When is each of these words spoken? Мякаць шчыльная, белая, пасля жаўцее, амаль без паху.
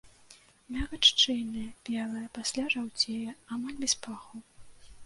Мякаць 0.77 1.01
шчыльная, 1.09 1.67
белая, 1.91 2.25
пасля 2.39 2.67
жаўцее, 2.77 3.39
амаль 3.59 3.79
без 3.87 3.93
паху. 4.09 4.45